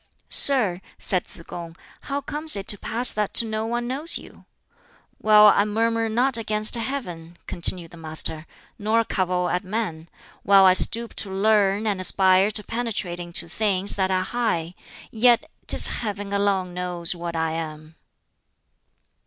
[0.29, 1.75] "Sir," said Tsz kung,
[2.09, 4.45] "how comes it to pass that no one knows you?"
[5.19, 8.47] "While I murmur not against Heaven," continued the Master,
[8.79, 10.09] "nor cavil at men;
[10.41, 14.73] while I stoop to learn and aspire to penetrate into things that are high;
[15.11, 17.93] yet 'tis Heaven alone knows what I am."